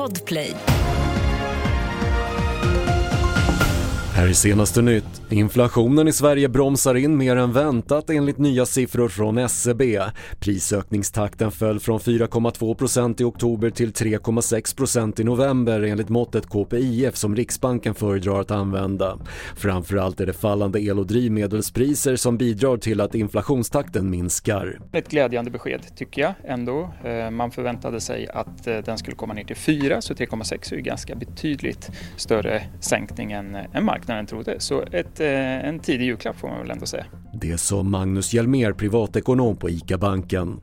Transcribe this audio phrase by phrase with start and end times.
[0.00, 0.79] Podplay.
[4.20, 5.22] Här är senaste nytt.
[5.30, 10.00] Inflationen i Sverige bromsar in mer än väntat enligt nya siffror från SCB.
[10.40, 17.94] Prisökningstakten föll från 4,2% i oktober till 3,6% i november enligt måttet KPIF som Riksbanken
[17.94, 19.18] föredrar att använda.
[19.56, 24.80] Framförallt är det fallande el och drivmedelspriser som bidrar till att inflationstakten minskar.
[24.92, 26.90] Ett glädjande besked tycker jag ändå.
[27.04, 30.76] Eh, man förväntade sig att eh, den skulle komma ner till 4 så 3,6 är
[30.76, 34.60] ju ganska betydligt större sänkning än, marknaden marknaden trodde.
[34.60, 37.04] Så ett, eh, en tidig julklapp får man väl ändå säga.
[37.32, 40.60] Det sa Magnus Hjelmér, privatekonom på ICA-banken.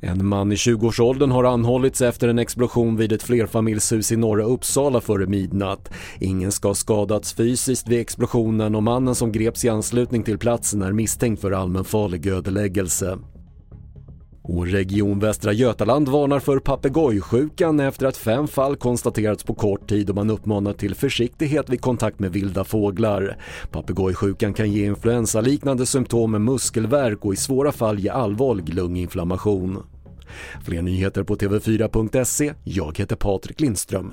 [0.00, 5.00] En man i 20-årsåldern har anhållits efter en explosion vid ett flerfamiljshus i norra Uppsala
[5.00, 5.90] före midnatt.
[6.20, 10.82] Ingen ska ha skadats fysiskt vid explosionen och mannen som greps i anslutning till platsen
[10.82, 13.18] är misstänkt för allmänfarlig ödeläggelse.
[14.48, 20.10] Och Region Västra Götaland varnar för papegojsjukan efter att fem fall konstaterats på kort tid
[20.10, 23.36] och man uppmanar till försiktighet vid kontakt med vilda fåglar.
[23.70, 29.82] Papegojsjukan kan ge influensaliknande symptom med muskelvärk och i svåra fall ge allvarlig lunginflammation.
[30.64, 32.54] Fler nyheter på TV4.se.
[32.64, 34.12] Jag heter Patrik Lindström.